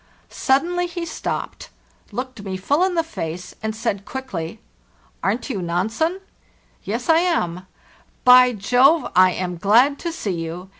[0.31, 1.69] Suddenly he stopped,
[2.11, 4.59] looked me full in the face, and said, quickly: ve
[5.27, 6.21] Arent you Nansen:
[6.87, 7.67] we Ves lam.
[8.25, 9.11] "«By Jove!
[9.15, 10.69] I am glad to see you!